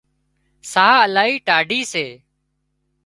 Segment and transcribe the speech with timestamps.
[0.71, 2.05] ساهَه الاهي ٽاڍي سي